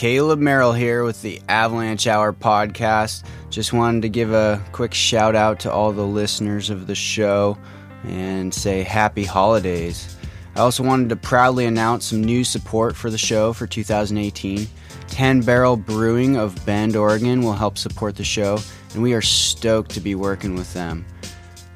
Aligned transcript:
Caleb 0.00 0.38
Merrill 0.38 0.72
here 0.72 1.04
with 1.04 1.20
the 1.20 1.42
Avalanche 1.46 2.06
Hour 2.06 2.32
podcast. 2.32 3.22
Just 3.50 3.74
wanted 3.74 4.00
to 4.00 4.08
give 4.08 4.32
a 4.32 4.64
quick 4.72 4.94
shout 4.94 5.36
out 5.36 5.60
to 5.60 5.70
all 5.70 5.92
the 5.92 6.06
listeners 6.06 6.70
of 6.70 6.86
the 6.86 6.94
show 6.94 7.58
and 8.04 8.54
say 8.54 8.82
happy 8.82 9.24
holidays. 9.24 10.16
I 10.56 10.60
also 10.60 10.82
wanted 10.82 11.10
to 11.10 11.16
proudly 11.16 11.66
announce 11.66 12.06
some 12.06 12.24
new 12.24 12.44
support 12.44 12.96
for 12.96 13.10
the 13.10 13.18
show 13.18 13.52
for 13.52 13.66
2018. 13.66 14.66
10 15.08 15.40
Barrel 15.42 15.76
Brewing 15.76 16.38
of 16.38 16.64
Bend, 16.64 16.96
Oregon 16.96 17.42
will 17.42 17.52
help 17.52 17.76
support 17.76 18.16
the 18.16 18.24
show, 18.24 18.58
and 18.94 19.02
we 19.02 19.12
are 19.12 19.20
stoked 19.20 19.90
to 19.90 20.00
be 20.00 20.14
working 20.14 20.54
with 20.54 20.72
them. 20.72 21.04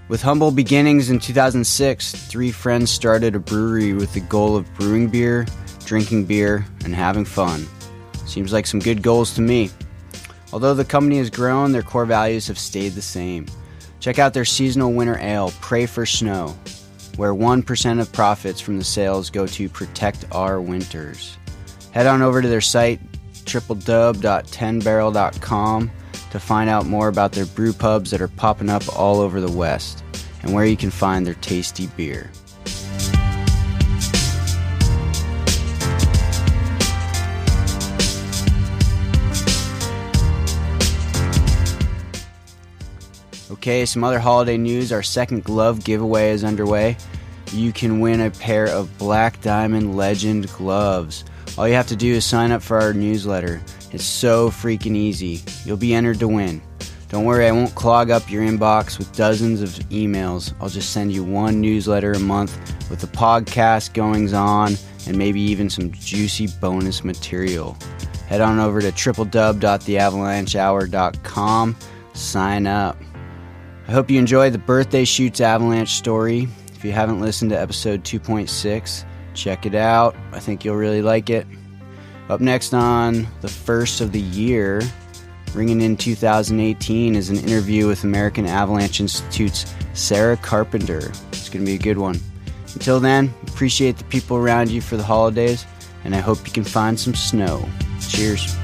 With 0.09 0.23
humble 0.23 0.51
beginnings 0.51 1.11
in 1.11 1.19
2006, 1.19 2.13
three 2.13 2.53
friends 2.53 2.91
started 2.91 3.37
a 3.37 3.39
brewery 3.39 3.93
with 3.93 4.15
the 4.15 4.21
goal 4.21 4.57
of 4.57 4.73
brewing 4.77 5.11
beer, 5.11 5.45
drinking 5.85 6.25
beer, 6.25 6.65
and 6.87 6.95
having 6.95 7.27
fun. 7.27 7.67
Seems 8.27 8.53
like 8.53 8.67
some 8.67 8.81
good 8.81 9.03
goals 9.03 9.35
to 9.35 9.41
me. 9.41 9.71
Although 10.53 10.75
the 10.75 10.85
company 10.85 11.19
has 11.19 11.31
grown, 11.31 11.73
their 11.73 11.83
core 11.83 12.07
values 12.07 12.47
have 12.47 12.59
stayed 12.59 12.91
the 12.91 13.03
same. 13.03 13.47
Check 14.01 14.19
out 14.19 14.35
their 14.35 14.45
seasonal 14.45 14.93
winter 14.93 15.19
ale, 15.19 15.53
Pray 15.61 15.87
for 15.87 16.07
Snow, 16.07 16.57
where 17.17 17.35
1% 17.35 18.01
of 18.01 18.13
profits 18.13 18.61
from 18.61 18.79
the 18.79 18.85
sales 18.85 19.31
go 19.31 19.47
to 19.47 19.69
protect 19.69 20.25
our 20.33 20.61
winters. 20.61 21.37
Head 21.93 22.07
on 22.07 22.23
over 22.23 22.43
to 22.43 22.49
their 22.49 22.61
site, 22.61 23.01
tripledub.10barrel.com, 23.45 25.91
to 26.31 26.41
find 26.41 26.69
out 26.69 26.87
more 26.87 27.09
about 27.09 27.33
their 27.33 27.47
brew 27.47 27.73
pubs 27.73 28.11
that 28.11 28.21
are 28.21 28.29
popping 28.29 28.69
up 28.69 28.83
all 28.99 29.21
over 29.21 29.41
the 29.41 29.51
West 29.51 30.05
and 30.43 30.53
where 30.53 30.67
you 30.67 30.77
can 30.77 30.91
find 30.91 31.27
their 31.27 31.35
tasty 31.35 31.87
beer. 31.97 32.31
Okay, 43.51 43.85
some 43.85 44.05
other 44.05 44.19
holiday 44.19 44.57
news. 44.57 44.91
Our 44.93 45.03
second 45.03 45.45
glove 45.45 45.85
giveaway 45.85 46.31
is 46.31 46.45
underway. 46.45 46.97
You 47.53 47.73
can 47.73 48.01
win 48.01 48.23
a 48.23 48.31
pair 48.31 48.67
of 48.67 48.97
Black 48.99 49.41
Diamond 49.43 49.97
Legend 49.97 50.51
gloves. 50.55 51.25
All 51.57 51.69
you 51.69 51.75
have 51.75 51.87
to 51.89 51.97
do 51.97 52.15
is 52.15 52.25
sign 52.25 52.51
up 52.53 52.63
for 52.63 52.81
our 52.81 52.95
newsletter. 52.95 53.61
It's 53.93 54.05
so 54.05 54.49
freaking 54.51 54.97
easy. 54.97 55.43
You'll 55.65 55.77
be 55.77 55.95
entered 55.95 56.19
to 56.21 56.29
win. 56.29 56.63
Don't 57.11 57.27
worry, 57.27 57.47
I 57.47 57.53
won't 57.53 57.75
clog 57.77 58.11
up 58.11 58.29
your 58.29 58.43
inbox 58.43 58.99
with 58.99 59.15
dozens 59.15 59.63
of 59.63 59.69
emails. 59.91 60.53
I'll 60.61 60.69
just 60.69 60.93
send 60.93 61.13
you 61.13 61.23
one 61.23 61.61
newsletter 61.61 62.11
a 62.13 62.19
month 62.19 62.59
with 62.91 63.01
the 63.01 63.07
podcast 63.07 63.95
goings 63.95 64.33
on 64.33 64.75
and 65.07 65.17
maybe 65.17 65.41
even 65.41 65.71
some 65.71 65.93
juicy 65.93 66.49
bonus 66.61 67.05
material. 67.05 67.77
Head 68.27 68.41
on 68.41 68.59
over 68.59 68.81
to 68.81 68.91
tripledub.theavalanchehour.com. 68.91 71.77
Sign 72.15 72.67
up. 72.67 72.97
I 73.87 73.93
hope 73.93 74.11
you 74.11 74.19
enjoy 74.19 74.49
the 74.49 74.59
birthday 74.59 75.05
Chutes 75.05 75.43
avalanche 75.43 75.91
story. 75.91 76.49
If 76.75 76.85
you 76.85 76.93
haven't 76.93 77.21
listened 77.21 77.51
to 77.51 77.61
episode 77.61 78.03
2.6, 78.03 79.05
check 79.35 79.67
it 79.67 79.75
out. 79.75 80.17
I 80.33 80.41
think 80.41 80.65
you'll 80.65 80.77
really 80.77 81.03
like 81.03 81.29
it. 81.29 81.47
Up 82.31 82.41
next 82.41 82.73
on 82.73 83.27
the 83.43 83.49
first 83.49 84.01
of 84.01 84.13
the 84.13 84.21
year, 84.21 84.81
ringing 85.53 85.83
in 85.83 85.99
2018, 85.99 87.15
is 87.15 87.29
an 87.29 87.37
interview 87.37 87.87
with 87.87 88.05
American 88.05 88.47
Avalanche 88.47 89.01
Institute's 89.01 89.71
Sarah 89.93 90.39
Carpenter. 90.39 91.13
It's 91.29 91.51
going 91.51 91.63
to 91.63 91.71
be 91.71 91.77
a 91.77 91.79
good 91.79 91.99
one. 91.99 92.19
Until 92.73 93.01
then, 93.01 93.35
appreciate 93.49 93.99
the 93.99 94.05
people 94.05 94.39
around 94.39 94.71
you 94.71 94.81
for 94.81 94.97
the 94.97 95.03
holidays, 95.03 95.67
and 96.05 96.15
I 96.15 96.21
hope 96.21 96.47
you 96.47 96.53
can 96.53 96.65
find 96.65 96.99
some 96.99 97.15
snow. 97.15 97.69
Cheers. 98.01 98.57